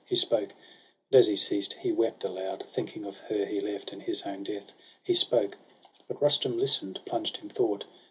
He 0.07 0.15
spoke; 0.15 0.49
and 1.11 1.19
as 1.19 1.27
he 1.27 1.35
ceased, 1.35 1.73
he 1.73 1.91
wept 1.91 2.23
aloud. 2.23 2.63
Thinking 2.65 3.05
of 3.05 3.19
her 3.19 3.45
he 3.45 3.59
left, 3.61 3.93
and 3.93 4.01
his 4.01 4.23
own 4.23 4.41
death. 4.43 4.71
He 5.03 5.13
spoke; 5.13 5.55
but 6.07 6.19
Rustum 6.19 6.57
Hsten'd, 6.57 6.99
plunged 7.05 7.37
in 7.43 7.49
thought. 7.49 7.85